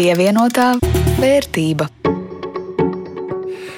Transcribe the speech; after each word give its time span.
Pievienotā 0.00 0.78
vērtība. 1.20 1.84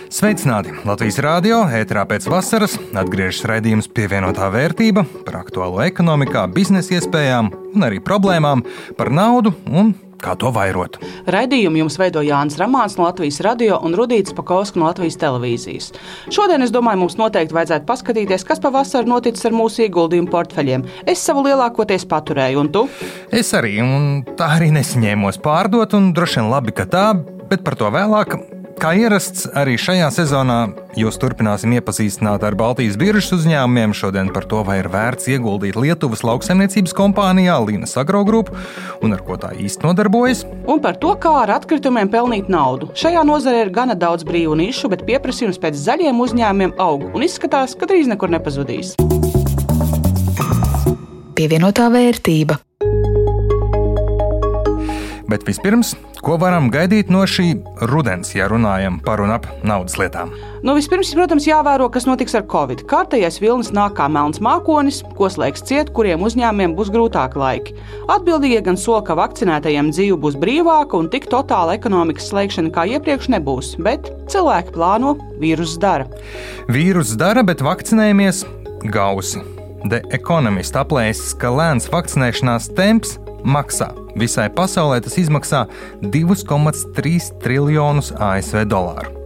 Sveicināti! 0.07 0.71
Latvijas 0.87 1.17
rādio 1.25 1.57
ēterā 1.67 2.05
pēc 2.07 2.29
vasaras 2.31 2.77
atgriežas 2.95 3.43
raidījums 3.51 3.89
pievienotā 3.91 4.47
vērtība 4.55 5.03
par 5.27 5.41
aktuālo 5.41 5.83
ekonomikā, 5.83 6.45
biznesa 6.55 6.95
iespējām 7.01 7.51
un 7.73 7.87
arī 7.89 7.99
problēmām, 8.07 8.63
par 8.95 9.11
naudu 9.11 9.51
un 9.67 9.91
kā 10.23 10.37
to 10.39 10.53
vairot. 10.55 10.99
Raidījumu 11.31 11.83
jums 11.83 11.99
veido 12.01 12.23
Jānis 12.25 12.59
Ramāns 12.61 12.97
no 12.99 13.07
Latvijas 13.09 13.41
radio 13.45 13.81
un 13.85 13.97
Rudīts 13.99 14.35
Pakausks 14.37 14.79
no 14.79 14.87
Latvijas 14.89 15.19
televīzijas. 15.21 15.91
Šodien, 16.33 16.65
es 16.65 16.73
domāju, 16.75 17.03
mums 17.03 17.19
noteikti 17.21 17.57
vajadzētu 17.57 17.89
paskatīties, 17.89 18.47
kas 18.49 18.63
pavasarī 18.63 19.11
noticis 19.11 19.51
ar 19.51 19.57
mūsu 19.57 19.87
ieguldījumu 19.89 20.31
portfeļiem. 20.33 20.87
Es 21.09 21.25
savu 21.27 21.45
lielākoties 21.49 22.07
paturēju, 22.09 22.63
un 22.63 22.73
tu? 22.73 22.87
Es 23.35 23.53
arī, 23.59 23.77
un 23.85 24.25
tā 24.39 24.55
arī 24.57 24.73
nesaņēmos 24.79 25.43
pārdot, 25.43 25.99
un 25.99 26.13
droši 26.17 26.43
vien 26.43 26.51
labi, 26.53 26.77
ka 26.77 26.89
tā, 26.89 27.07
bet 27.51 27.67
par 27.67 27.79
to 27.81 27.91
vēlāk. 27.93 28.62
Kā 28.83 28.97
ierasts, 28.99 29.45
arī 29.55 29.77
šajā 29.79 30.09
sezonā 30.11 30.57
jūs 30.99 31.15
turpināsim 31.23 31.71
iepazīstināt 31.77 32.43
ar 32.43 32.57
Baltijas 32.59 32.97
biržas 32.99 33.29
uzņēmumiem. 33.37 33.93
Šodien 33.95 34.33
par 34.35 34.49
to, 34.51 34.65
vai 34.67 34.81
ir 34.81 34.89
vērts 34.91 35.29
ieguldīt 35.31 35.79
Lietuvas 35.79 36.25
lauksaimniecības 36.27 36.97
kompānijā 36.99 37.61
Līnas 37.63 37.95
Agrogrupu 38.03 38.57
un 39.07 39.15
ar 39.15 39.23
ko 39.23 39.37
tā 39.39 39.53
īsti 39.55 39.87
nodarbojas. 39.87 40.43
Un 40.67 40.83
par 40.83 40.99
to, 40.99 41.13
kā 41.15 41.31
ar 41.45 41.55
atkritumiem 41.61 42.11
pelnīt 42.11 42.51
naudu. 42.51 42.91
Šajā 42.99 43.23
nozarē 43.29 43.69
ir 43.69 43.71
gana 43.77 43.95
daudz 43.95 44.27
brīvu 44.27 44.59
nišu, 44.59 44.91
bet 44.91 45.07
pieprasījums 45.07 45.63
pēc 45.63 45.79
zaļiem 45.79 46.19
uzņēmumiem 46.27 46.75
aug 46.83 47.07
un 47.13 47.23
izskatās, 47.23 47.79
ka 47.79 47.87
drīz 47.87 48.11
nekur 48.11 48.35
nepazudīs. 48.35 48.97
Pievienotā 51.39 51.87
vērtība. 51.95 52.59
Bet 55.33 55.47
vispirms, 55.49 55.95
ko 56.21 56.35
varam 56.37 56.67
gaidīt 56.69 57.09
no 57.09 57.23
šī 57.25 57.55
rudens, 57.89 58.35
ja 58.37 58.51
runājam 58.53 58.99
par 59.01 59.23
un 59.25 59.31
ap 59.33 59.47
naudas 59.65 59.95
lietām? 59.97 60.35
Nu, 60.61 60.75
vispirms, 60.77 61.09
protams, 61.17 61.47
jāvēro, 61.49 61.87
kas 61.95 62.05
notiks 62.05 62.37
ar 62.37 62.45
Covid. 62.53 62.83
Kārtējais 62.91 63.41
vilnis 63.41 63.71
nāk 63.73 63.95
kā 63.97 64.11
melns 64.13 64.43
mākonis, 64.45 65.01
ko 65.17 65.31
slēgs 65.33 65.65
ciet, 65.65 65.95
kuriem 65.97 66.21
uzņēmumiem 66.27 66.75
būs 66.77 66.93
grūtāki 66.93 67.41
laiki. 67.41 67.79
Atbildīgie 68.13 68.61
gan 68.67 68.77
sola, 68.77 69.01
ka 69.09 69.17
vakcinētajiem 69.23 69.89
dzīve 69.95 70.21
būs 70.21 70.37
brīvāka 70.43 71.01
un 71.01 71.09
tik 71.09 71.31
totāla 71.33 71.79
ekonomikas 71.81 72.29
slēgšana 72.29 72.75
kā 72.77 72.85
iepriekš 72.93 73.33
nebūs, 73.33 73.73
bet 73.81 74.13
cilvēki 74.29 74.77
plāno, 74.77 75.17
vīruss 75.41 75.81
dara. 75.81 76.11
Vīruss 76.69 77.17
dara, 77.17 77.41
bet 77.41 77.65
vakcinējamies 77.65 78.45
gausi. 78.93 79.41
The 79.89 80.05
Economist 80.13 80.77
aplēsis, 80.77 81.33
ka 81.41 81.49
lēns 81.57 81.89
vakcinēšanās 81.91 82.69
temps 82.77 83.17
maksā. 83.45 83.93
Visai 84.19 84.49
pasaulē 84.53 85.01
tas 85.05 85.19
izmaksā 85.21 85.67
2,3 86.03 87.33
triljonus 87.43 88.13
ASV 88.19 88.65
dolāru. 88.69 89.19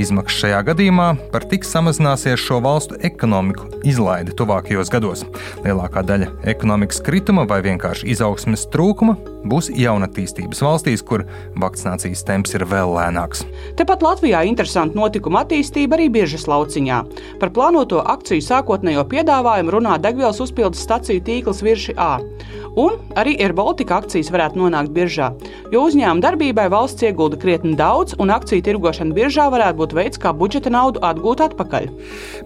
Izmaksas 0.00 0.42
šajā 0.42 0.62
gadījumā 0.68 1.08
par 1.32 1.46
tik 1.48 1.64
samazināsies 1.66 2.40
šo 2.40 2.60
valstu 2.64 2.98
ekonomiku 3.08 3.68
izlaide 3.88 4.34
tuvākajos 4.36 4.92
gados. 4.92 5.24
Lielākā 5.64 6.04
daļa 6.06 6.32
ekonomikas 6.52 7.00
krituma 7.04 7.46
vai 7.48 7.62
vienkārši 7.64 8.10
izaugsmes 8.12 8.66
trūkuma 8.72 9.16
būs 9.48 9.70
jaunatīstības 9.74 10.62
valstīs, 10.64 11.04
kur 11.06 11.24
vakcinācijas 11.60 12.24
temps 12.28 12.54
ir 12.56 12.66
vēl 12.68 12.94
lēnāks. 12.96 13.44
Tepat 13.78 14.04
Latvijā 14.06 14.42
interesanta 14.48 14.98
notikuma 14.98 15.44
attīstība 15.44 15.98
arī 15.98 16.08
biežas 16.12 16.48
lauciņā. 16.50 17.02
Par 17.42 17.52
plānoto 17.54 18.02
akciju 18.14 18.44
sākotnējo 18.44 19.04
piedāvājumu 19.10 19.76
runā 19.76 19.98
degvielas 20.02 20.40
uzpildes 20.42 20.82
staciju 20.82 21.24
tīkls 21.26 21.62
Virši 21.64 21.96
A. 22.00 22.16
Un 22.72 22.96
arī 23.20 23.34
Air 23.44 23.52
Baltica 23.52 23.98
akcijas 24.00 24.30
varētu 24.32 24.56
nonākt 24.56 24.94
biržā, 24.96 25.28
jo 25.74 25.82
uzņēmuma 25.84 26.24
darbībai 26.24 26.70
valsts 26.72 27.04
iegulda 27.04 27.36
krietni 27.36 27.74
daudz, 27.76 28.16
un 28.16 28.32
akciju 28.32 28.64
tirgošana 28.64 29.12
biržā 29.16 29.50
varētu 29.52 29.80
būt 29.82 29.92
veids, 29.98 30.20
kā 30.22 30.32
budžeta 30.32 30.72
naudu 30.72 31.02
atgūt 31.04 31.44
atpakaļ. 31.50 31.90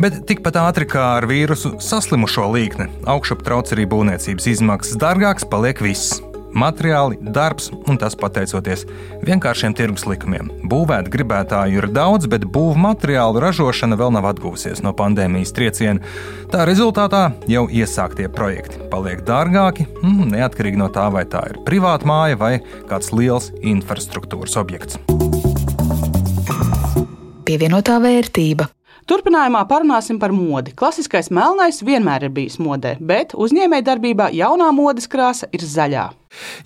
Bet 0.02 0.18
tikpat 0.26 0.58
ātri 0.64 0.90
kā 0.90 1.04
ar 1.20 1.28
vīrusu 1.30 1.76
saslimušo 1.78 2.48
līkni, 2.56 2.90
augšup 3.06 3.46
trauc 3.46 3.70
arī 3.76 3.86
būvniecības 3.92 4.50
izmaksas, 4.56 4.98
dārgāks 4.98 5.46
paliek 5.46 5.78
viss 5.86 6.18
materiāli, 6.56 7.20
darbs, 7.20 7.68
un 7.86 8.00
tas 8.00 8.16
pateicoties 8.18 8.86
vienkāršiem 9.26 9.76
tirgus 9.76 10.06
likumiem. 10.08 10.48
Būvēt 10.64 11.10
gribētāju 11.12 11.82
ir 11.82 11.90
daudz, 11.92 12.30
bet 12.30 12.46
būvniecības 12.46 12.74
materiālu 12.76 13.40
ražošana 13.42 13.96
vēl 13.98 14.12
nav 14.14 14.28
atgūsies 14.30 14.82
no 14.84 14.92
pandēmijas 14.96 15.54
trieciena. 15.56 16.00
Tā 16.52 16.66
rezultātā 16.68 17.32
jau 17.50 17.66
iesāktie 17.72 18.28
projekti 18.32 18.80
paliek 18.92 19.24
dārgāki, 19.26 19.88
mm, 20.02 20.30
neatkarīgi 20.36 20.80
no 20.80 20.88
tā, 20.92 21.08
vai 21.12 21.24
tā 21.24 21.42
ir 21.50 21.60
privāta 21.66 22.06
māja 22.06 22.38
vai 22.38 22.54
kāds 22.90 23.12
liels 23.12 23.50
infrastruktūras 23.62 24.56
objekts. 24.60 25.00
Pievienotā 27.46 28.00
vērtība. 28.02 28.75
Turpinājumā 29.06 29.60
parunāsim 29.70 30.16
par 30.18 30.32
modi. 30.34 30.72
Klasiskais 30.74 31.28
melnais 31.30 31.78
vienmēr 31.86 32.26
ir 32.26 32.32
bijis 32.34 32.56
modē, 32.58 32.96
bet 32.98 33.36
uzņēmējdarbībā 33.38 34.32
jaunā 34.34 34.72
modes 34.74 35.06
krāsa 35.06 35.46
ir 35.54 35.62
zaļā. 35.62 36.08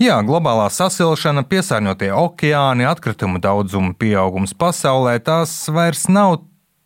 Jā, 0.00 0.16
globālā 0.24 0.70
sasilšana, 0.72 1.44
piesārņotie 1.50 2.08
okeāni, 2.16 2.88
atkritumu 2.88 3.42
daudzuma 3.44 3.92
pieaugums 3.92 4.56
pasaulē- 4.56 5.18
tās 5.28 5.52
vairs 5.68 6.08
nav 6.08 6.38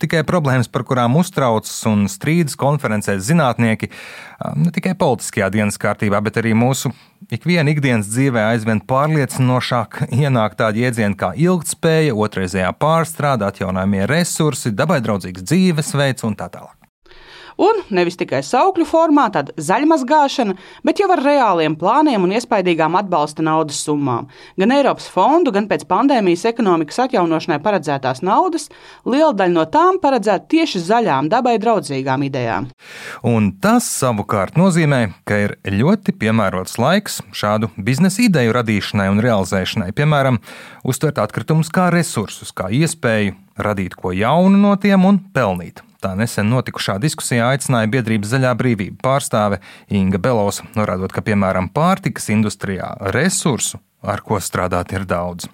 tikai 0.05 0.23
problēmas, 0.29 0.71
par 0.71 0.85
kurām 0.87 1.19
uztraucas 1.21 1.75
un 1.91 2.07
strīdas 2.13 2.55
konferencēs 2.61 3.25
zinātnieki, 3.27 3.91
ne 4.61 4.73
tikai 4.75 4.95
politiskajā 5.01 5.51
dienas 5.55 5.81
kārtībā, 5.81 6.21
bet 6.25 6.39
arī 6.41 6.55
mūsu 6.59 6.93
ikviena 7.35 7.73
ikdienas 7.73 8.13
dzīvē 8.13 8.47
aizvien 8.53 8.85
pārliecinošāk 8.85 10.05
ienāk 10.15 10.57
tādi 10.61 10.85
jēdzieni 10.85 11.19
kā 11.19 11.33
ilgspēja, 11.49 12.15
otrreizējā 12.15 12.71
pārstrāde, 12.79 13.49
atjaunojamie 13.49 14.07
resursi, 14.11 14.75
dabai 14.77 15.01
draudzīgs 15.05 15.47
dzīvesveids 15.49 16.29
un 16.29 16.39
tā 16.39 16.53
tālāk. 16.53 16.84
Un 17.61 17.83
nevis 17.95 18.17
tikai 18.19 18.41
saukļu 18.47 18.87
formā, 18.89 19.29
tāda 19.35 19.55
zaļmazgāšana, 19.63 20.57
bet 20.87 21.01
jau 21.03 21.09
ar 21.15 21.23
reāliem 21.23 21.77
plāniem 21.79 22.27
un 22.27 22.35
iespaidīgām 22.35 22.97
atbalsta 22.99 23.45
naudas 23.47 23.79
summām. 23.87 24.27
Gan 24.61 24.75
Eiropas 24.75 25.07
fondu, 25.13 25.53
gan 25.55 25.69
pēc 25.71 25.87
pandēmijas 25.91 26.47
ekonomikas 26.51 27.05
atjaunošanai 27.07 27.61
paredzētās 27.63 28.25
naudas, 28.27 28.69
liela 29.07 29.33
daļa 29.37 29.55
no 29.55 29.67
tām 29.71 30.01
paredzēta 30.03 30.49
tieši 30.51 30.83
zaļām, 30.89 31.31
dabai 31.33 31.57
draudzīgām 31.63 32.27
idejām. 32.27 32.69
Un 33.23 33.53
tas 33.63 33.87
savukārt 34.01 34.59
nozīmē, 34.59 35.05
ka 35.29 35.41
ir 35.47 35.57
ļoti 35.71 36.17
piemērots 36.19 36.79
laiks 36.83 37.21
šādu 37.35 37.71
biznesa 37.77 38.27
ideju 38.27 38.59
radīšanai 38.59 39.09
un 39.13 39.23
realizēšanai, 39.25 39.93
piemēram, 39.97 40.41
uztvert 40.85 41.23
atkritumus 41.23 41.71
kā 41.75 41.91
resursus, 41.95 42.51
kā 42.55 42.71
iespēju 42.75 43.39
radīt 43.65 43.95
ko 43.99 44.11
jaunu 44.15 44.59
no 44.59 44.75
tiem 44.81 45.07
un 45.07 45.21
pelnīt. 45.35 45.85
Tā 46.05 46.11
nesen 46.21 46.51
notikušā 46.53 46.99
diskusijā 47.01 47.47
aicināja 47.55 47.89
biedrības 47.95 48.35
Zaļā 48.35 48.51
brīvība 48.61 48.99
pārstāve 49.07 49.57
Inga 49.89 50.19
Belos, 50.21 50.59
norādot, 50.77 51.15
ka 51.17 51.25
piemēram 51.25 51.71
pārtikas 51.73 52.29
industrijā 52.35 52.91
resursu, 53.17 53.81
ar 54.05 54.21
ko 54.21 54.37
strādāt, 54.37 54.93
ir 54.93 55.07
daudz. 55.09 55.49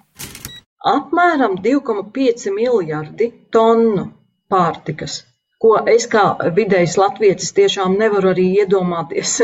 Apmēram 0.91 1.55
2,5 1.63 2.51
miljardi 2.57 3.31
tonu 3.55 4.09
pārtikas 4.51 5.21
ko 5.61 5.75
es 5.93 6.07
kā 6.11 6.25
vidējs 6.57 6.97
latvietis 6.99 7.51
tiešām 7.57 7.95
nevaru 8.01 8.33
arī 8.33 8.47
iedomāties 8.63 9.37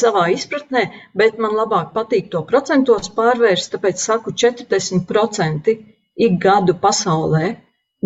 savā 0.00 0.28
izpratnē, 0.32 0.84
bet 1.22 1.40
man 1.42 1.56
labāk 1.58 1.90
patīk 1.96 2.30
to 2.32 2.46
procentos 2.48 3.10
pārvērst, 3.16 3.74
tāpēc 3.74 4.04
saku 4.08 4.32
40% 4.44 5.74
ik 6.26 6.38
gadu 6.46 6.76
pasaulē 6.84 7.58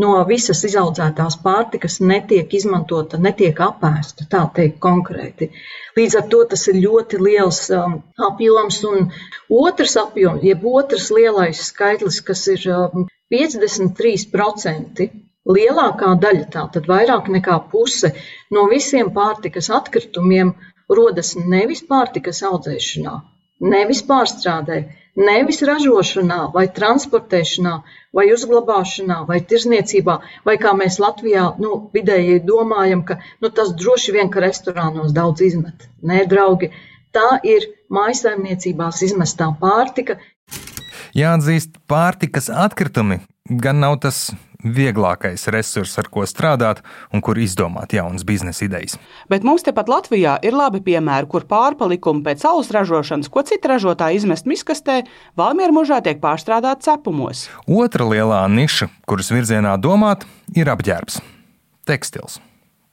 no 0.03 0.12
visas 0.28 0.62
izaudzētās 0.66 1.37
pārtikas 1.43 2.00
netiek 2.03 2.55
izmantota, 2.59 3.19
netiek 3.27 3.60
apēsta, 3.66 4.27
tā 4.30 4.42
teikt 4.57 4.80
konkrēti. 4.83 5.51
Līdz 5.98 6.16
ar 6.21 6.27
to 6.33 6.41
tas 6.51 6.66
ir 6.72 6.80
ļoti 6.83 7.21
liels 7.22 7.60
um, 7.74 8.01
apjoms. 8.28 8.80
Un 8.91 9.10
otrs 9.63 9.95
apjoms, 10.01 10.42
jeb 10.47 10.65
otrs 10.66 11.10
lielais 11.15 11.63
skaitlis, 11.69 12.21
kas 12.27 12.47
ir 12.57 12.66
um, 12.74 13.07
53%, 13.34 15.07
lielākā 15.45 16.10
daļa, 16.21 16.48
tātad 16.57 16.89
vairāk 16.91 17.30
nekā 17.36 17.59
puse 17.71 18.10
no 18.54 18.66
visiem 18.71 19.13
pārtikas 19.15 19.71
atkritumiem 19.78 20.54
rodas 20.89 21.34
nevis 21.36 21.84
pārtikas 21.86 22.42
audzēšanā, 22.48 23.15
nevis 23.72 24.03
pārstrādē, 24.09 24.83
nevis 25.19 25.63
ražošanā, 25.66 26.41
vai 26.55 26.66
transportēšanā, 26.75 27.75
vai 28.15 28.27
uzglabāšanā, 28.34 29.21
vai 29.28 29.41
tirzniecībā, 29.43 30.19
vai 30.47 30.57
kā 30.61 30.75
mēs 30.78 31.01
Latvijā 31.03 31.47
nu, 31.63 31.91
vidēji 31.95 32.41
domājam, 32.47 33.05
ka 33.07 33.19
nu, 33.43 33.51
tas 33.51 33.75
droši 33.78 34.16
vien, 34.16 34.31
ka 34.31 34.43
restorānos 34.45 35.15
daudz 35.15 35.45
izmet. 35.47 35.89
Nē, 36.03 36.25
draugi, 36.31 36.71
tā 37.15 37.39
ir 37.47 37.69
mājsaimniecībās 37.95 39.03
izmestā 39.07 39.51
pārtika. 39.61 40.19
Jāatzīst, 41.15 41.78
pārtikas 41.91 42.51
atkritumi 42.51 43.21
gan 43.45 43.78
nav 43.83 44.01
tas 44.03 44.33
vieglākais 44.65 45.47
resurs, 45.53 45.95
ar 46.01 46.09
ko 46.13 46.25
strādāt 46.28 46.81
un 47.13 47.22
kur 47.25 47.39
izdomāt 47.41 47.95
jaunas 47.95 48.25
biznesa 48.27 48.65
idejas. 48.66 48.97
Bet 49.31 49.45
mums 49.47 49.65
tepat 49.66 49.91
Latvijā 49.93 50.39
ir 50.45 50.57
labi 50.57 50.81
piemēri, 50.84 51.28
kur 51.31 51.47
pārpalikumi 51.51 52.25
pēc 52.25 52.47
saules 52.47 52.72
ražošanas, 52.75 53.31
ko 53.33 53.45
citi 53.47 53.71
ražotāji 53.71 54.22
izmest 54.22 54.49
miskastē, 54.51 55.03
Valmiera 55.37 55.75
mužā 55.75 56.01
tiek 56.05 56.21
pārstrādāti 56.22 56.89
cepumos. 56.89 57.47
Otra 57.69 58.09
lielā 58.09 58.45
niša, 58.49 58.91
kuras 59.09 59.31
virzienā 59.34 59.77
domāt, 59.81 60.25
ir 60.57 60.71
apģērbs- 60.72 61.21
tekstils. 61.89 62.41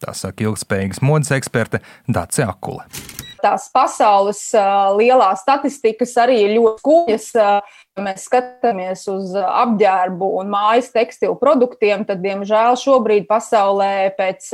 Tā 0.01 0.15
saka 0.17 0.43
ilgspējīgas 0.43 1.01
modes 1.01 1.31
eksperte 1.31 1.81
Dāce 2.09 2.47
Akule 2.47 3.20
tās 3.43 3.67
pasaules 3.73 4.39
uh, 4.55 4.91
lielās 4.97 5.43
statistikas 5.43 6.15
arī 6.21 6.41
ir 6.45 6.55
ļoti. 6.59 7.17
Uh, 7.35 7.79
ja 7.97 8.03
mēs 8.05 8.25
skatāmies 8.27 9.03
uz 9.11 9.33
apģērbu 9.35 10.29
un 10.39 10.51
mājas 10.51 10.91
tekstilu 10.93 11.35
produktiem, 11.39 12.05
tad, 12.07 12.21
diemžēl, 12.23 12.77
šobrīd 12.79 13.27
pasaulē 13.29 14.11
pēc 14.17 14.47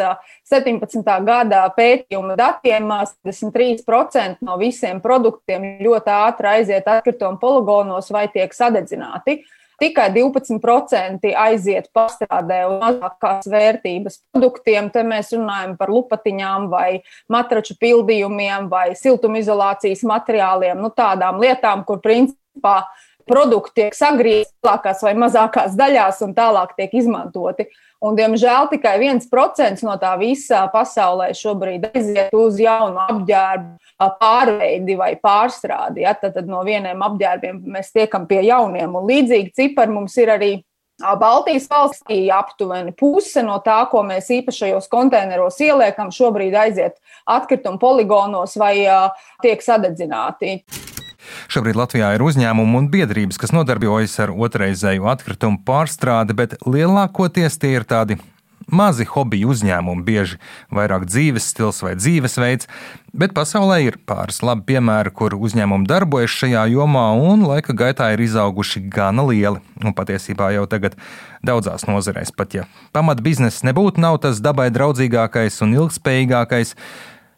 17. 0.49 1.03
gada 1.27 1.65
pētījuma 1.77 2.37
datiem 2.39 2.89
73% 3.27 4.41
no 4.45 4.57
visiem 4.61 5.01
produktiem 5.03 5.77
ļoti 5.85 6.13
ātri 6.17 6.53
aiziet 6.55 6.89
atkritumu 6.89 7.39
poligonos 7.41 8.09
vai 8.13 8.25
tiek 8.33 8.53
sadedzināti 8.55 9.41
tikai 9.81 10.07
12% 10.15 11.31
aiziet 11.37 11.89
pārstrādē 11.95 12.61
un 12.69 12.77
mazākās 12.81 13.49
vērtības 13.51 14.21
produktiem. 14.33 14.89
Te 14.93 15.03
mēs 15.07 15.33
runājam 15.35 15.75
par 15.79 15.91
lupatiņām 15.93 16.69
vai 16.71 17.01
matraču 17.31 17.77
pildījumiem 17.81 18.69
vai 18.71 18.89
siltumizolācijas 18.97 20.03
materiāliem, 20.07 20.81
nu, 20.81 20.91
tādām 20.93 21.41
lietām, 21.43 21.85
kur 21.87 22.01
principā 22.03 22.81
produkti 23.27 23.83
tiek 23.83 23.95
sagriezti 23.97 24.55
lielākās 24.63 25.03
vai 25.03 25.13
mazākās 25.19 25.75
daļās 25.77 26.23
un 26.25 26.33
tālāk 26.37 26.77
tiek 26.77 26.93
izmantoti. 26.95 27.67
Un, 27.97 28.13
diemžēl 28.13 28.67
tikai 28.69 28.93
viens 29.01 29.25
procents 29.29 29.81
no 29.81 29.95
tā 29.97 30.11
visā 30.21 30.61
pasaulē 30.69 31.31
šobrīd 31.33 31.87
aiziet 31.89 32.35
uz 32.37 32.59
jaunu 32.61 33.01
apģērbu 33.07 34.05
pārveidi 34.21 34.97
vai 34.99 35.15
pārstrādi. 35.17 36.03
Ja? 36.05 36.13
Tad, 36.13 36.35
tad 36.37 36.51
no 36.51 36.61
vieniem 36.67 37.01
apģērbiem 37.07 37.63
mēs 37.73 37.89
tiekam 37.95 38.27
pie 38.29 38.43
jauniem. 38.45 38.93
Un 38.93 39.09
līdzīgi 39.09 39.55
cipari 39.57 39.95
mums 39.95 40.17
ir 40.21 40.33
arī 40.35 40.51
Baltijas 40.97 41.67
valstī 41.69 42.23
aptuveni 42.33 42.93
puse 42.97 43.43
no 43.45 43.59
tā, 43.65 43.83
ko 43.89 44.01
mēs 44.05 44.31
īpašajos 44.33 44.89
konteineros 44.89 45.59
ieliekam, 45.61 46.09
šobrīd 46.13 46.57
aiziet 46.57 46.97
atkritumu 47.29 47.77
poligonos 47.81 48.57
vai 48.57 48.79
tiek 49.45 49.61
sadedzināti. 49.61 50.63
Šobrīd 51.51 51.79
Latvijā 51.79 52.13
ir 52.15 52.23
uzņēmumi 52.25 52.81
un 52.81 52.89
biedrības, 52.93 53.39
kas 53.41 53.53
nodarbojas 53.55 54.17
ar 54.23 54.33
otrreizēju 54.33 55.07
atkritumu 55.11 55.61
pārstrādi, 55.67 56.37
bet 56.37 56.57
lielākoties 56.65 57.59
tie 57.61 57.75
ir 57.77 57.87
tādi 57.87 58.19
mazi 58.67 59.05
hobiju 59.07 59.53
uzņēmumi, 59.53 60.03
bieži 60.03 60.37
vairāk 60.73 61.07
dzīves 61.07 61.47
stils 61.53 61.79
vai 61.83 61.93
dzīvesveids, 61.97 62.67
bet 63.15 63.33
pasaulē 63.37 63.79
ir 63.85 63.99
pāris 64.07 64.41
labi 64.43 64.65
piemēri, 64.73 65.13
kur 65.15 65.37
uzņēmumi 65.37 65.87
darbojas 65.87 66.35
šajā 66.35 66.67
jomā 66.73 67.07
un 67.15 67.47
laika 67.47 67.75
gaitā 67.77 68.11
ir 68.13 68.23
izauguši 68.27 68.83
gana 68.91 69.25
lieli. 69.27 69.63
Un 69.83 69.95
patiesībā 69.95 70.51
jau 70.55 70.65
tagad 70.69 70.97
daudzās 71.45 71.87
nozarēs, 71.87 72.33
pat 72.35 72.57
ja 72.57 72.65
pamat 72.95 73.21
biznesa 73.23 73.69
nebūtu 73.69 74.03
nav 74.03 74.19
tas 74.25 74.41
dabai 74.43 74.67
draudzīgākais 74.73 75.61
un 75.63 75.77
ilgspējīgākais, 75.77 76.75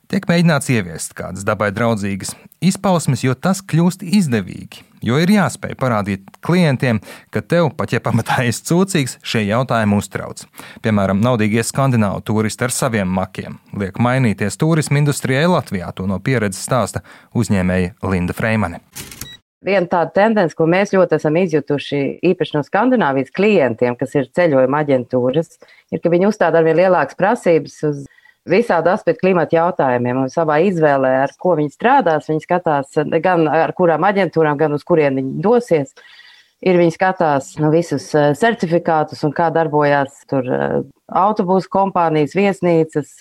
tiek 0.10 0.26
mēģināts 0.30 0.70
ieviest 0.74 1.14
kādas 1.18 1.46
dabai 1.46 1.70
draudzīgas 1.76 2.34
izpausmes, 2.66 3.24
jo 3.24 3.36
tas 3.38 3.62
kļūst 3.62 4.04
izdevīgi. 4.06 4.84
Jo 5.06 5.16
ir 5.22 5.32
jāspēj 5.32 5.78
parādīt 5.80 6.26
klientiem, 6.44 7.00
ka 7.32 7.40
tev, 7.40 7.70
pat 7.78 7.94
ja 7.96 8.02
pamatā 8.04 8.42
esi 8.50 8.66
cūcīgs, 8.68 9.20
šie 9.24 9.46
jautājumi 9.48 9.96
uztrauc. 10.02 10.44
Piemēram, 10.84 11.22
naudīgie 11.24 11.64
skandināvu 11.64 12.26
turisti 12.28 12.68
ar 12.68 12.76
saviem 12.76 13.08
makiem 13.16 13.62
liek 13.80 14.02
mainīties 14.02 14.60
turismu 14.60 15.00
industrijai 15.00 15.48
Latvijā. 15.48 15.94
To 15.96 16.10
no 16.10 16.20
pieredzes 16.20 16.66
stāsta 16.68 17.06
uzņēmēja 17.38 17.96
Linda 18.12 18.36
Freimane. 18.36 18.84
Viena 19.64 19.88
tāda 19.92 20.14
tendence, 20.16 20.56
ko 20.56 20.68
mēs 20.72 20.94
ļoti 20.96 21.18
esam 21.18 21.36
izjutuši 21.36 21.98
īpaši 22.30 22.56
no 22.56 22.62
Skandināvijas 22.64 23.34
klientiem, 23.36 23.98
kas 24.00 24.16
ir 24.16 24.30
ceļojuma 24.36 24.84
aģentūras, 24.86 25.58
ir, 25.92 26.00
ka 26.00 26.12
viņi 26.12 26.30
uzstāda 26.30 26.62
arvien 26.62 26.80
lielākas 26.80 27.20
prasības 27.20 27.76
uz 27.88 28.06
visādi 28.48 28.92
aspekti 28.92 29.26
klimata 29.26 29.58
jautājumiem 29.58 30.24
un 30.24 30.32
savā 30.32 30.60
izvēlē, 30.68 31.12
ar 31.26 31.34
ko 31.40 31.56
viņi 31.60 31.74
strādās. 31.74 32.30
Viņi 32.30 32.46
skatās 32.46 32.98
gan 33.24 33.48
ar 33.52 33.74
kurām 33.78 34.08
aģentūrām, 34.08 34.58
gan 34.60 34.76
uz 34.78 34.86
kurien 34.88 35.20
viņi 35.20 35.44
dosies. 35.44 35.94
Ir 36.60 36.76
viņi 36.76 36.92
skatās 36.92 37.54
nu, 37.62 37.70
visus 37.72 38.10
eh, 38.20 38.34
certifikātus 38.36 39.24
un 39.24 39.32
kā 39.36 39.48
darbojās 39.56 40.26
tur 40.28 40.44
eh, 40.44 40.82
autobusu 41.08 41.72
kompānijas, 41.72 42.36
viesnīcas, 42.36 43.14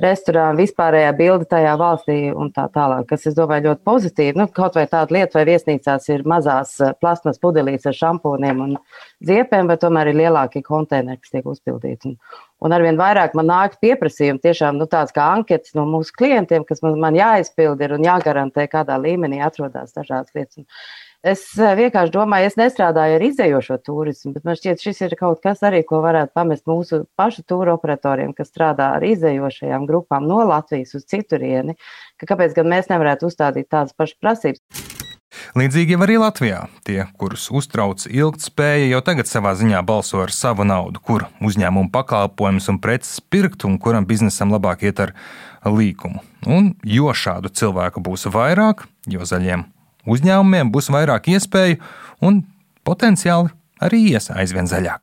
restorāni, 0.00 0.62
vispārējā 0.62 1.10
bilde 1.18 1.48
tajā 1.50 1.74
valstī 1.80 2.18
un 2.32 2.52
tā 2.54 2.68
tālāk, 2.72 3.08
kas, 3.10 3.26
es 3.28 3.36
domāju, 3.36 3.70
ļoti 3.70 3.84
pozitīvi. 3.88 4.36
Nu, 4.40 4.46
kaut 4.52 4.78
vai 4.78 4.86
tāda 4.90 5.16
lieta, 5.16 5.38
vai 5.38 5.44
viesnīcās 5.50 6.08
ir 6.14 6.24
mazās 6.28 6.78
eh, 6.80 6.94
plasmas 7.00 7.42
pudelītes 7.42 7.90
ar 7.90 7.98
šampūniem 7.98 8.64
un 8.66 8.78
ziepēm, 9.24 9.68
bet 9.68 9.84
tomēr 9.84 10.12
ir 10.12 10.22
lielākie 10.24 10.64
konteineri, 10.66 11.20
kas 11.20 11.36
tiek 11.36 11.52
uzpildīti. 11.52 12.14
Un, 12.14 12.40
Un 12.62 12.70
arvien 12.70 12.98
vairāk 12.98 13.32
man 13.34 13.48
nāk 13.50 13.78
pieprasījumi, 13.82 14.38
tiešām 14.42 14.76
nu, 14.78 14.86
tāds 14.90 15.14
kā 15.14 15.24
anketas 15.34 15.74
no 15.74 15.82
mūsu 15.88 16.14
klientiem, 16.14 16.62
kas 16.68 16.82
man, 16.84 16.94
man 17.02 17.16
jāizpild 17.18 17.80
ir 17.82 17.96
un 17.96 18.04
jāgarantē, 18.06 18.68
kādā 18.70 18.98
līmenī 19.02 19.40
atrodas 19.42 19.96
dažādas 19.96 20.30
lietas. 20.36 20.60
Un 20.62 20.68
es 21.26 21.42
eh, 21.58 21.74
vienkārši 21.78 22.12
domāju, 22.14 22.50
es 22.50 22.58
nestrādāju 22.60 23.18
ar 23.18 23.24
izējošo 23.26 23.78
turismu, 23.86 24.34
bet 24.36 24.46
man 24.48 24.58
šķiet, 24.58 24.82
šis 24.82 25.02
ir 25.06 25.16
kaut 25.20 25.42
kas 25.44 25.62
arī, 25.66 25.82
ko 25.86 26.02
varētu 26.04 26.34
pamest 26.34 26.66
mūsu 26.70 27.04
pašu 27.18 27.46
tūru 27.48 27.74
operatoriem, 27.76 28.34
kas 28.36 28.50
strādā 28.52 28.92
ar 28.98 29.06
izējošajām 29.06 29.86
grupām 29.88 30.26
no 30.28 30.42
Latvijas 30.48 30.96
uz 30.98 31.06
citurieni, 31.08 31.78
ka 32.20 32.28
kāpēc 32.34 32.56
gan 32.58 32.70
mēs 32.74 32.90
nevarētu 32.92 33.30
uzstādīt 33.30 33.70
tādas 33.70 33.94
pašas 33.96 34.18
prasības. 34.22 35.00
Līdzīgi 35.56 35.96
arī 35.96 36.18
Latvijā. 36.20 36.66
Tie, 36.84 36.98
kurus 37.20 37.46
uztrauc 37.54 38.04
ilgtspēja, 38.04 38.90
jau 38.92 39.00
tagad 39.04 39.30
savā 39.30 39.54
ziņā 39.56 39.80
balso 39.88 40.20
ar 40.20 40.32
savu 40.34 40.66
naudu, 40.68 41.00
kur 41.00 41.26
uzņēmumu 41.40 41.88
pakalpojumus 41.94 42.68
un 42.72 42.80
preces 42.84 43.22
pirkt 43.32 43.64
un 43.68 43.78
kuram 43.80 44.06
biznesam 44.08 44.52
labāk 44.52 44.84
iet 44.84 45.00
ar 45.00 45.14
līkumu. 45.64 46.20
Un 46.44 46.74
jo 46.84 47.14
šādu 47.16 47.52
cilvēku 47.52 48.04
būs 48.04 48.28
vairāk, 48.32 48.84
jo 49.08 49.24
zaļiem 49.28 49.64
uzņēmumiem 50.06 50.72
būs 50.74 50.90
vairāk 50.94 51.30
iespēju 51.36 51.80
un 52.22 52.42
potenciāli 52.86 53.54
arī 53.82 54.04
ies 54.14 54.30
aizvien 54.34 54.70
zaļāk 54.70 55.02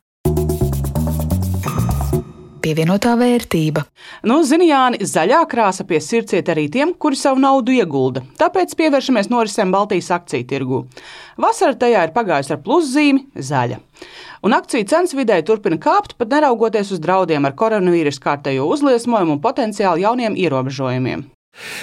pievienotā 2.60 3.14
vērtība. 3.18 3.84
Nu, 4.28 4.40
zini, 4.46 4.68
Jāni, 4.70 5.00
zaļā 5.06 5.40
krāsa 5.50 5.86
pie 5.88 6.00
sirds 6.04 6.34
iet 6.36 6.50
arī 6.52 6.66
tiem, 6.72 6.92
kuri 7.00 7.18
savu 7.18 7.40
naudu 7.42 7.74
iegulda. 7.74 8.22
Tāpēc 8.40 8.76
pievēršamies 8.78 9.30
norisēm 9.32 9.72
Baltijas 9.74 10.10
akciju 10.14 10.48
tirgu. 10.50 10.82
Vasara 11.40 11.76
tajā 11.80 12.06
ir 12.06 12.14
pagājusi 12.16 12.54
ar 12.56 12.62
pluszīmi- 12.64 13.26
zaļa. 13.50 13.80
Un 14.44 14.52
akciju 14.56 14.88
cenas 14.88 15.14
vidēji 15.14 15.46
turpina 15.48 15.78
kāpt, 15.78 16.16
pat 16.18 16.28
neraugoties 16.28 16.92
uz 16.92 17.00
draudiem 17.00 17.44
ar 17.44 17.52
koronavīrusu 17.52 18.20
kārtējo 18.20 18.68
uzliesmojumu 18.72 19.32
un 19.32 19.40
potenciāli 19.40 20.04
jauniem 20.06 20.36
ierobežojumiem. 20.36 21.24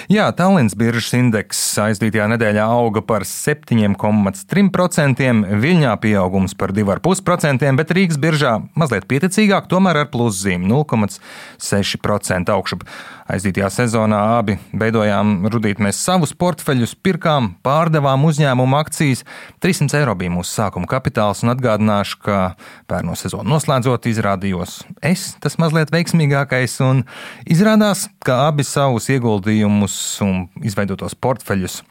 Jā, 0.08 0.30
Tallinas 0.32 0.72
biržas 0.78 1.12
indeks 1.18 1.58
aizdītajā 1.82 2.28
nedēļā 2.32 2.64
auga 2.72 3.02
par 3.04 3.22
7,3%, 3.28 5.28
Viļņā 5.62 5.92
pieaugums 6.02 6.54
par 6.58 6.72
2,5%, 6.72 7.76
bet 7.76 7.92
Rīgas 7.94 8.18
biržā 8.20 8.52
mazliet 8.78 9.04
pieticīgāk, 9.10 9.64
tomēr 9.68 9.96
ar 10.02 10.08
pluszīmi 10.12 10.66
0,6% 10.70 12.54
augšup. 12.54 12.80
Aizdītajā 13.28 13.68
sezonā 13.68 14.18
abi 14.38 14.56
veidojām 14.72 15.44
rudīt 15.52 15.82
mēs 15.84 16.00
savus 16.00 16.32
portfeļus, 16.32 16.96
pirkām, 17.04 17.60
pārdevām 17.60 18.24
uzņēmumu 18.24 18.80
akcijas. 18.80 19.20
300 19.60 20.00
eiro 20.00 20.16
bija 20.16 20.32
mūsu 20.32 20.48
sākuma 20.56 20.88
kapitāls, 20.88 21.44
un 21.44 21.52
atgādināšu, 21.52 22.16
ka 22.24 22.56
pērno 22.88 23.12
sezonu 23.20 23.52
noslēdzot, 23.52 24.08
izrādījos 24.08 24.80
es 25.04 25.36
tas 25.44 25.60
mazliet 25.60 25.92
veiksmīgākais, 25.92 26.80
un 26.88 27.04
izrādās, 27.44 28.08
ka 28.24 28.48
abi 28.48 28.64
savus 28.64 29.12
ieguldījumus 29.12 29.57
un 29.66 30.46
izveidotos 30.64 31.16
portfeļus 31.18 31.82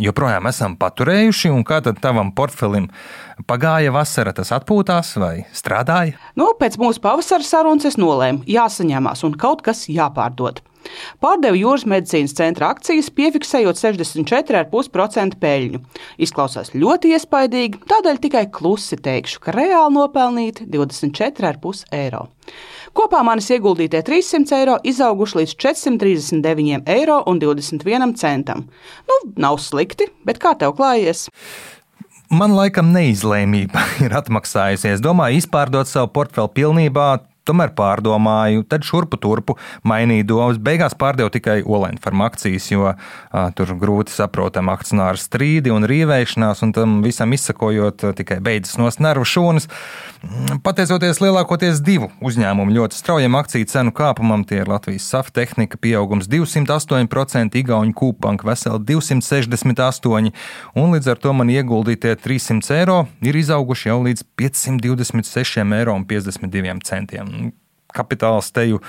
joprojām 0.00 0.48
esam 0.50 0.76
paturējuši, 0.80 1.50
un 1.52 1.64
kā 1.66 1.80
tad 1.84 2.00
tavam 2.02 2.32
portfelim 2.36 2.88
pagāja 3.48 3.92
vasara, 3.94 4.32
tas 4.36 4.52
atpūtās 4.56 5.14
vai 5.20 5.34
strādāja? 5.56 6.16
Nu, 6.38 6.52
pēc 6.58 6.78
mūsu 6.80 7.02
pavasara 7.04 7.46
sarunas 7.46 7.88
es 7.88 7.98
nolēmu, 8.00 8.46
jāsaņemās 8.50 9.26
un 9.28 9.36
kaut 9.40 9.64
kas 9.66 9.86
jāpārdod. 9.92 10.62
Pārdevu 11.22 11.58
jūras 11.58 11.82
medicīnas 11.90 12.34
centra 12.38 12.70
akcijas, 12.70 13.08
piefiksējot 13.10 13.80
64,5% 13.80 15.38
peļņu. 15.42 15.80
Izklausās 16.22 16.70
ļoti 16.76 17.10
iespaidīgi, 17.16 17.82
tādēļ 17.90 18.20
tikai 18.22 18.44
klusi 18.54 18.98
teikšu, 19.02 19.42
ka 19.42 19.56
reāli 19.56 19.96
nopelnīti 19.98 20.68
24,5 20.70 21.88
eiro. 21.96 22.28
Kopā 22.96 23.20
manis 23.26 23.50
ieguldītie 23.52 24.00
300 24.00 24.56
eiro 24.56 24.76
izauguši 24.88 25.42
līdz 25.42 25.52
439,21 25.60 26.86
eiro. 26.88 27.18
Nu, 29.10 29.18
nav 29.36 29.58
slikti, 29.60 30.08
bet 30.24 30.40
kā 30.40 30.54
tev 30.56 30.72
klājies? 30.78 31.26
Man 32.32 32.56
laikam 32.56 32.88
neizlēmība 32.94 33.84
ir 34.06 34.16
atmaksājusies. 34.16 35.04
Domāju, 35.04 35.36
izpārdot 35.42 35.86
savu 35.90 36.08
portfeli 36.16 36.50
pilnībā, 36.56 37.08
Tomēr 37.46 37.70
pārdomāju, 37.76 38.64
tad 38.66 38.86
šurpu 38.86 39.18
turpu 39.22 39.56
mainīju 39.86 40.26
domas. 40.26 40.58
Beigās 40.62 40.96
pārdevu 40.98 41.30
tikai 41.34 41.60
Olaņa 41.62 42.00
farma 42.02 42.26
akcijas, 42.30 42.66
jo 42.72 42.88
a, 42.90 42.96
tur 43.56 43.74
grūti 43.78 44.14
saprotama 44.14 44.74
akcionāra 44.74 45.18
strīdi 45.20 45.70
un 45.74 45.86
rīvēšanās, 45.86 46.62
un 46.66 46.74
tam 46.76 46.98
visam 47.06 47.32
izsakojot, 47.36 48.08
tikai 48.18 48.40
beidzas 48.44 48.78
no 48.80 48.90
nervu 48.98 49.26
šūnas. 49.28 49.68
Mm, 50.26 50.60
pateicoties 50.66 51.20
lielākoties 51.22 51.82
divu 51.86 52.08
uzņēmumu 52.24 52.74
ļoti 52.74 52.98
straujam 52.98 53.36
akciju 53.38 53.68
cenu 53.70 53.92
kāpumam, 53.94 54.42
tie 54.48 54.62
ir 54.62 54.70
Latvijas 54.70 55.06
SAF 55.06 55.30
tehnika 55.36 55.78
pieaugums 55.78 56.26
208%, 56.32 57.56
Igaunijas 57.60 57.96
kūpanka 57.96 58.48
veseli 58.48 58.80
268%, 58.90 60.32
un 60.76 60.96
līdz 60.96 61.06
ar 61.12 61.18
to 61.22 61.30
man 61.36 61.48
ieguldītie 61.52 62.16
300 62.18 62.80
eiro 62.80 62.98
ir 63.22 63.38
izauguši 63.38 63.90
jau 63.90 64.00
līdz 64.06 64.24
526,52 64.40 65.76
eiro 65.78 65.94
kapitāls 67.96 68.52
teju 68.54 68.82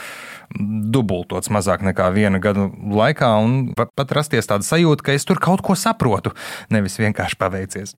dubultots 0.93 1.51
mazāk 1.53 1.83
nekā 1.87 2.09
viena 2.15 2.41
gada 2.43 2.69
laikā, 2.71 3.31
un 3.43 3.57
pat 3.77 4.15
rasties 4.15 4.47
tāda 4.49 4.67
sajūta, 4.67 5.07
ka 5.07 5.15
es 5.17 5.27
tur 5.27 5.41
kaut 5.43 5.63
ko 5.65 5.75
saprotu, 5.79 6.35
nevis 6.73 6.99
vienkārši 7.01 7.39
paveicies. 7.39 7.97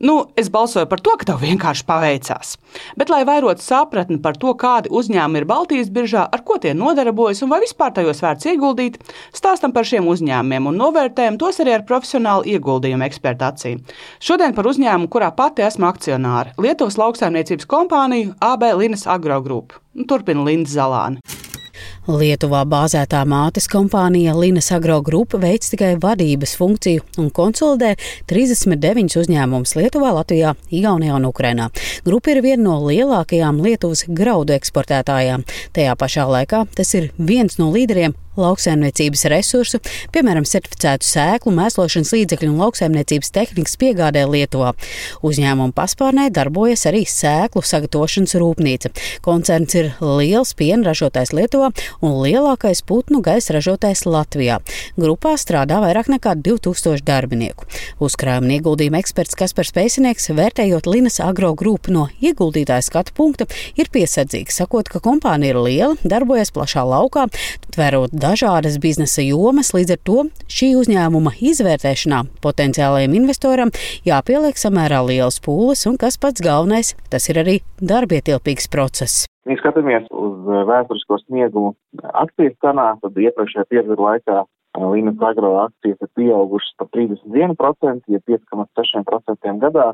Nu, 0.00 0.14
es 0.40 0.48
balsoju 0.48 0.88
par 0.88 1.00
to, 1.04 1.12
ka 1.20 1.26
tev 1.28 1.42
vienkārši 1.44 1.84
paveicās. 1.84 2.54
Bet, 2.96 3.10
lai 3.12 3.20
vairotu 3.28 3.60
sapratni 3.60 4.16
par 4.24 4.38
to, 4.40 4.54
kādi 4.56 4.88
uzņēmumi 4.96 5.42
ir 5.42 5.46
Baltijas 5.50 5.90
biržā, 5.92 6.22
ar 6.24 6.40
ko 6.46 6.56
tie 6.62 6.72
nodarbojas 6.72 7.42
un 7.44 7.52
vai 7.52 7.58
vispār 7.60 7.92
tajos 7.98 8.22
vērts 8.24 8.48
ieguldīt, 8.48 8.96
stāstam 9.36 9.74
par 9.76 9.84
šiem 9.84 10.08
uzņēmumiem 10.08 10.70
un 10.72 10.80
novērtējam 10.80 11.36
tos 11.42 11.60
arī 11.60 11.76
ar 11.76 11.84
profesionālu 11.84 12.48
ieguldījumu 12.54 13.04
ekspertu 13.10 13.48
acīm. 13.50 13.84
Šodien 14.24 14.56
par 14.56 14.70
uzņēmumu, 14.72 15.12
kurā 15.12 15.28
pati 15.36 15.68
esmu 15.68 15.90
akcionāre- 15.92 16.56
Lietuvas 16.64 16.96
lauksaimniecības 16.96 17.68
kompāniju 17.68 18.34
AB 18.40 18.72
Linas 18.80 19.04
Agro 19.06 19.42
Group. 19.44 19.76
Turpina 20.08 20.48
Linda 20.48 20.70
Zalāne. 20.70 21.49
Lietuvā 22.08 22.62
bāzētā 22.64 23.20
mātes 23.28 23.66
kompānija 23.68 24.32
Linas 24.32 24.70
Agro 24.72 25.02
Group 25.04 25.34
veic 25.42 25.66
tikai 25.68 25.90
vadības 26.00 26.54
funkciju 26.56 27.04
un 27.20 27.28
konsolidē 27.28 27.90
39 28.30 29.18
uzņēmumus 29.20 29.76
Lietuvā, 29.76 30.14
Latvijā, 30.16 30.54
Igaunijā 30.72 31.18
un 31.18 31.28
Ukrainā. 31.28 31.68
Grupa 32.06 32.32
ir 32.32 32.40
viena 32.46 32.62
no 32.70 32.78
lielākajām 32.86 33.60
Lietuvas 33.60 34.06
graudu 34.08 34.56
eksportētājām. 34.56 35.44
Tajā 35.76 35.98
pašā 36.00 36.24
laikā 36.30 36.64
tas 36.72 36.94
ir 36.96 37.10
viens 37.18 37.60
no 37.60 37.68
līderiem 37.74 38.16
lauksaimniecības 38.38 39.24
resursu, 39.32 39.80
piemēram, 40.14 40.46
certificētu 40.46 41.06
sēklu, 41.06 41.52
mēslošanas 41.56 42.12
līdzekļu 42.14 42.50
un 42.52 42.60
lauksaimniecības 42.62 43.32
tehnikas 43.34 43.76
piegādē 43.80 44.24
Lietuvā. 44.30 44.72
Uzņēmuma 45.26 45.74
paspārnē 45.76 46.28
darbojas 46.34 46.86
arī 46.90 47.02
sēklu 47.08 47.62
sagatavošanas 47.66 48.36
rūpnīca. 48.40 48.92
Koncerns 49.24 49.76
ir 49.78 49.90
liels 50.00 50.54
piena 50.58 50.90
ražotājs 50.90 51.34
Lietuvā 51.36 51.72
un 52.04 52.16
lielākais 52.22 52.84
putnu 52.86 53.22
gaisa 53.24 53.56
ražotājs 53.58 54.06
Latvijā. 54.06 54.60
Grupā 55.00 55.34
strādā 55.40 55.80
vairāk 55.82 56.10
nekā 56.12 56.36
2000 56.38 57.04
darbinieku. 57.06 57.66
Uzkrājuma 58.02 58.56
ieguldījuma 58.58 59.00
eksperts 59.02 59.38
Kaspars 59.38 59.74
Pēcinieks, 59.76 60.30
vērtējot 60.36 60.88
Linas 60.90 61.20
agro 61.24 61.52
grupu 61.58 61.92
no 61.94 62.06
ieguldītāja 62.22 62.84
skatu 62.86 63.14
punkta, 63.16 63.46
ir 63.78 63.90
piesardzīgs, 63.92 64.60
sakot, 64.62 64.88
ka 64.90 65.02
kompānija 65.04 65.54
ir 65.54 65.60
liela, 65.64 65.98
darbojas 66.04 66.52
plašā 66.54 66.84
laukā, 66.86 67.26
tverot 67.74 68.14
dažādas 68.20 68.76
biznesa 68.82 69.24
jomas, 69.24 69.72
līdz 69.74 69.94
ar 69.94 70.00
to 70.04 70.18
šī 70.52 70.70
uzņēmuma 70.80 71.32
izvērtēšanā 71.50 72.20
potenciālajiem 72.44 73.16
investoram 73.22 73.72
jāpieliek 74.06 74.60
samērā 74.60 75.00
liels 75.08 75.40
pūles, 75.44 75.86
un 75.88 75.96
kas 76.00 76.20
pats 76.20 76.44
galvenais, 76.44 76.92
tas 77.12 77.28
ir 77.32 77.40
arī 77.42 77.56
darbietilpīgs 77.80 78.68
process. 78.72 79.24
Ja 79.48 79.56
skatāmies 79.58 80.04
uz 80.12 80.50
eh, 80.52 80.62
vēsturisko 80.68 81.20
sniegumu 81.24 81.72
akcijas 82.12 82.58
cenā, 82.62 82.92
tad 83.00 83.16
iepriekšējā 83.16 83.66
piecgadu 83.72 84.04
laikā 84.04 84.38
eh, 84.44 84.84
Līnas 84.92 85.24
agro 85.26 85.54
akcijas 85.64 85.98
ir 86.04 86.12
pieaugušas 86.18 86.76
par 86.78 86.90
31%, 86.92 88.04
ja 88.12 88.20
5,6% 88.28 89.56
gadā, 89.64 89.90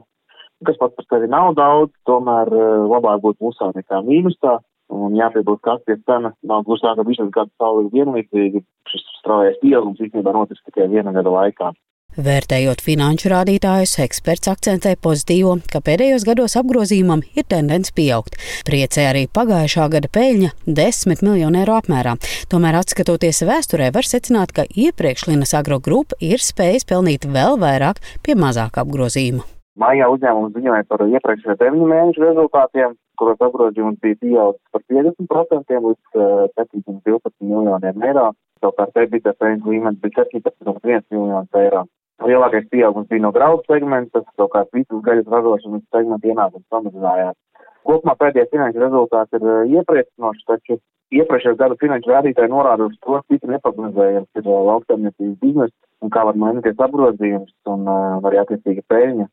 kas 0.67 0.79
pats 0.81 0.99
par 0.99 1.07
sevi 1.09 1.31
nav 1.31 1.55
daudz, 1.59 1.95
tomēr 2.11 2.51
eh, 2.51 2.73
labāk 2.91 3.23
būtu 3.23 3.41
plusā 3.45 3.71
nekā 3.77 4.03
mīnusā. 4.09 4.59
Un 4.93 5.17
jāpiebilst, 5.19 5.63
ka 5.65 5.77
akcijas 5.77 6.05
cena 6.07 6.31
nav 6.47 6.63
gluži 6.67 6.87
tā, 6.87 6.95
ka 6.95 7.07
visas 7.09 7.33
gadus 7.35 7.55
saulīgi 7.59 7.99
vienlīdzīgi. 7.99 8.63
Šis 8.93 9.05
straujais 9.19 9.59
pieaugums 9.63 10.03
īstenībā 10.03 10.35
notiks 10.37 10.63
tikai 10.69 10.87
viena 10.93 11.15
gada 11.17 11.33
laikā. 11.35 11.73
Vērtējot 12.17 12.81
finanšu 12.81 13.29
rādītājus, 13.29 13.99
eksperts 14.01 14.49
akcentē 14.49 14.95
pozitīvo, 15.05 15.59
ka 15.69 15.83
pēdējos 15.85 16.25
gados 16.25 16.55
apgrozījumam 16.57 17.21
ir 17.37 17.45
tendence 17.45 17.93
pieaugt. 17.93 18.39
Priecē 18.65 19.11
arī 19.11 19.27
pagājušā 19.29 19.89
gada 19.93 20.09
peļņa- 20.09 20.51
10 20.79 21.21
miljonu 21.27 21.61
eiro 21.61 21.77
apmērā. 21.77 22.15
Tomēr, 22.49 22.81
atskatoties 22.81 23.43
vēsturē, 23.45 23.93
var 23.93 24.09
secināt, 24.09 24.55
ka 24.55 24.65
iepriekš 24.65 25.27
Linas 25.29 25.53
agro 25.53 25.79
grupa 25.79 26.17
ir 26.21 26.39
spējis 26.39 26.89
pelnīt 26.89 27.29
vēl 27.29 27.61
vairāk 27.61 28.01
pie 28.23 28.35
mazāka 28.35 28.81
apgrozījuma. 28.87 29.56
Mājā 29.77 30.07
uzņēmums 30.09 30.55
ziņoja 30.57 30.85
par 30.89 31.03
iepriekšējo 31.05 31.55
9 31.61 31.83
mēnešu 31.91 32.23
rezultātiem, 32.23 32.95
kuros 33.21 33.43
apgrozījums 33.45 33.99
bija 34.01 34.17
pieaudzis 34.23 34.73
par 34.73 34.83
50% 34.89 35.81
līdz 35.87 36.17
uh, 36.17 36.47
712 36.57 37.35
miljoniem 37.45 38.07
eiro. 38.09 38.31
Savukārt 38.65 38.97
EBITDA 39.03 39.35
peļņas 39.37 39.69
līmenis 39.69 40.01
bija 40.01 40.25
17,1 40.33 41.05
miljonus 41.13 41.61
eiro. 41.61 41.85
Lielākais 42.25 42.71
pieaugums 42.73 43.11
bija 43.13 43.27
no 43.27 43.35
graudu 43.37 43.69
segmenta, 43.69 44.25
savukārt 44.33 44.73
visas 44.73 45.05
gaļas 45.05 45.29
ražošanas 45.37 45.85
segmenta 45.93 46.33
ienākums 46.33 46.65
samazinājās. 46.73 47.37
Kopumā 47.85 48.17
pēdējais 48.17 48.53
finanšu 48.57 48.85
rezultāts 48.87 49.37
ir 49.37 49.45
uh, 49.45 49.63
iepriecinošs, 49.77 50.45
taču 50.49 50.81
iepriekšējā 51.21 51.59
gada 51.61 51.77
finanšu 51.85 52.17
rādītāji 52.17 52.57
norāda 52.57 52.89
uz 52.89 52.97
to, 53.05 53.21
cik 53.29 53.45
neprognozējams 53.53 54.41
ir 54.41 54.49
uh, 54.49 54.63
lauksaimniecības 54.73 55.41
biznesa 55.45 55.77
un 56.01 56.17
kā 56.17 56.25
var 56.25 56.41
mainīties 56.41 56.81
apgrozījums 56.89 57.53
un 57.69 57.85
uh, 57.85 58.23
arī 58.25 58.41
attiecīga 58.41 58.89
peļņa 58.89 59.29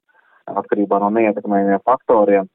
atkarībā 0.49 0.99
no 1.01 1.09
neietekmējumiem 1.15 1.81
faktoriem. 1.87 2.49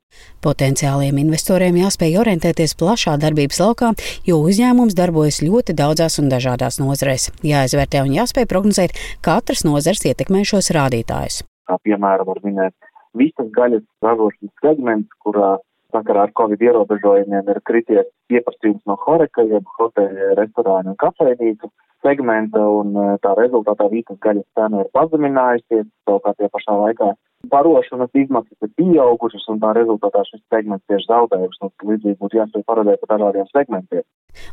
Potenciāliem 0.44 1.20
investoriem 1.22 1.78
jāspēj 1.80 2.18
orientēties 2.22 2.76
plašā 2.80 3.16
darbības 3.20 3.60
laukā, 3.62 3.92
jo 4.28 4.40
uzņēmums 4.44 4.96
darbojas 4.98 5.40
ļoti 5.44 5.76
daudzās 5.78 6.18
un 6.22 6.30
dažādās 6.32 6.80
nozarēs. 6.82 7.30
Jāizvērtē 7.46 8.04
un 8.04 8.14
jāspēj 8.16 8.48
prognozēt 8.50 8.98
katras 9.24 9.64
nozars 9.68 10.04
ietekmējušos 10.08 10.72
rādītājus. 10.76 11.42
Kā 11.68 11.76
piemēram 11.84 12.28
var 12.28 12.44
minēt 12.44 12.76
visas 13.16 13.50
gaļas 13.56 13.84
ražošanas 14.04 14.54
segments, 14.64 15.12
kurā 15.24 15.56
sakarā 15.92 16.28
ar 16.28 16.32
Covid 16.36 16.62
ierobežojumiem 16.62 17.52
ir 17.52 17.60
krities 17.68 18.08
pieprasījums 18.28 18.84
no 18.88 18.96
horeka, 19.04 19.44
jeb 19.48 19.68
hoteļa, 19.78 20.34
restorāna 20.40 20.92
un 20.92 20.98
kafejnīcu 21.00 21.70
segmenta, 22.08 22.64
un 22.80 22.96
eh, 22.96 23.14
tā 23.24 23.36
rezultātā 23.38 23.88
visas 23.92 24.18
gaļas 24.24 24.48
cena 24.58 24.84
ir 24.84 24.92
pazeminājusies, 24.96 25.88
savukārt 26.08 26.40
tie 26.40 26.52
pašā 26.52 26.76
laikā 26.82 27.14
barošanas 27.46 28.10
izmaksas 28.14 28.66
ir 28.66 28.70
pieaugušas, 28.76 29.44
un 29.52 29.60
tā 29.62 29.72
rezultātā 29.76 30.24
šis 30.26 30.42
segments 30.52 30.84
tieši 30.90 31.06
zaudējuši. 31.10 31.60
Nu, 31.62 31.70
līdzīgi 31.90 32.18
būtu 32.22 32.40
jāspēj 32.40 32.64
parādīt 32.66 33.02
par 33.02 33.12
dažādiem 33.14 33.50
segmentiem. 33.52 34.06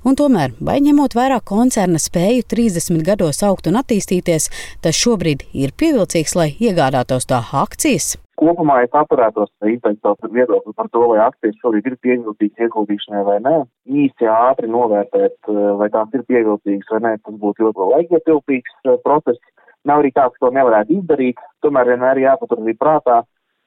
Un 0.06 0.18
tomēr, 0.20 0.54
vai 0.62 0.78
ņemot 0.86 1.18
vērā 1.18 1.40
koncerna 1.46 2.02
spēju 2.02 2.46
30 2.54 3.02
gados 3.06 3.42
augt 3.46 3.70
un 3.72 3.80
attīstīties, 3.82 4.52
tas 4.86 5.02
šobrīd 5.02 5.48
ir 5.54 5.74
pievilcīgs, 5.78 6.38
lai 6.38 6.52
iegādātos 6.54 7.28
tā 7.30 7.42
akcijas? 7.66 8.16
Kopumā 8.36 8.82
es 8.84 8.96
atturētos 9.00 9.52
izteikt 9.70 10.02
savu 10.04 10.30
viedokli 10.36 10.74
par 10.76 10.90
to, 10.92 11.04
vai 11.12 11.22
akcijas 11.24 11.56
šobrīd 11.62 11.86
ir 11.88 11.96
pievilcīgas 12.04 12.66
ieguldīšanai 12.66 13.22
vai 13.28 13.38
nē. 13.46 13.54
Īsi 14.04 14.28
ātri 14.28 14.68
novērtēt, 14.72 15.38
vai 15.80 15.88
tās 15.94 16.18
ir 16.18 16.26
pievilcīgas 16.28 16.92
vai 16.92 17.02
nē, 17.06 17.14
tas 17.24 17.38
būtu 17.40 17.68
ļoti 17.68 17.88
laikietilpīgs 17.94 18.76
eh, 18.92 18.98
process. 19.08 19.40
Nav 19.88 20.02
arī 20.02 20.12
tāds, 20.12 20.36
ka 20.36 20.48
to 20.48 20.52
nevarētu 20.58 20.98
izdarīt, 20.98 21.40
tomēr 21.64 21.94
vienmēr 21.94 22.24
jāpatur 22.26 22.60
prātā, 22.82 23.22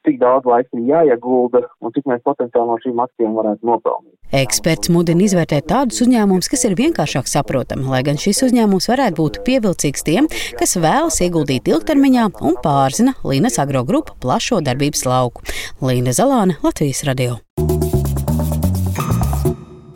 cik 0.06 0.18
daudz 0.20 0.46
laika 0.48 0.78
ir 0.78 0.86
jāiegulda 0.88 1.64
un 1.82 1.94
cik 1.94 2.06
mēs 2.10 2.22
potenciāli 2.26 2.70
no 2.70 2.78
šīm 2.82 3.02
akcijām 3.04 3.36
varētu 3.38 3.68
nopelnīt. 3.68 4.14
Eksperts 4.38 4.90
mudina 4.92 5.24
izvērtēt 5.24 5.68
tādus 5.70 6.02
uzņēmumus, 6.04 6.50
kas 6.52 6.66
ir 6.68 6.76
vienkāršāk 6.78 7.30
saprotami, 7.30 7.88
lai 7.88 8.02
gan 8.06 8.20
šis 8.20 8.42
uzņēmums 8.48 8.90
varētu 8.92 9.18
būt 9.20 9.40
pievilcīgs 9.46 10.04
tiem, 10.08 10.28
kas 10.60 10.76
vēlas 10.80 11.20
ieguldīt 11.24 11.70
ilgtermiņā 11.72 12.28
un 12.44 12.58
pārzina 12.64 13.16
Līnas 13.24 13.58
agro 13.62 13.84
grupu 13.88 14.18
plašo 14.22 14.60
darbības 14.64 15.06
lauku. 15.08 15.46
Līna 15.84 16.12
Zalāne, 16.16 16.58
Latvijas 16.64 17.04
radio. 17.08 17.40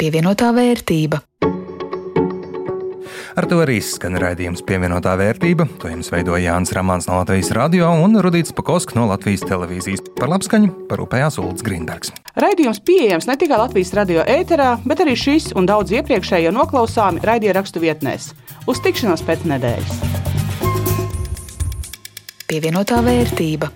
Pievienotā 0.01 0.51
vērtība. 0.57 1.23
Ar 3.33 3.47
to 3.49 3.63
arī 3.65 3.79
skan 3.81 4.19
raidījums 4.21 4.61
pievienotā 4.69 5.15
vērtība. 5.17 5.65
To 5.81 5.89
jums 5.89 6.11
veidoja 6.13 6.51
Jānis 6.51 6.75
Ramāns 6.77 7.09
no 7.09 7.17
Latvijas 7.17 7.49
radio 7.57 7.89
un 8.05 8.19
Rudīts 8.21 8.53
Pakauska 8.53 8.99
no 8.99 9.07
Latvijas 9.09 9.47
televīzijas. 9.49 10.05
Par 10.19 10.29
labskaņu 10.35 10.87
parūpējās 10.91 11.41
Ulrichs 11.41 11.65
Grīnbergs. 11.65 12.13
Raidījums 12.37 12.83
pieejams 12.85 13.29
ne 13.31 13.39
tikai 13.41 13.61
Latvijas 13.63 13.95
radio 13.97 14.27
ēterā, 14.29 14.75
bet 14.85 15.01
arī 15.05 15.17
šis 15.17 15.55
un 15.57 15.69
daudz 15.71 15.97
iepriekšējo 15.97 16.53
noklausāmi 16.53 17.25
raidierakstu 17.25 17.81
vietnēs. 17.81 18.35
Uz 18.69 18.85
tikšanos 18.85 19.25
pēc 19.25 19.49
nedēļas! 19.49 20.03
Pievienotā 22.53 23.01
vērtība. 23.01 23.73